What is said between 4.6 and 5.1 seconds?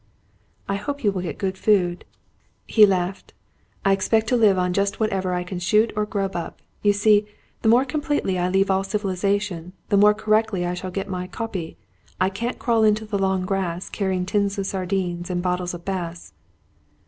just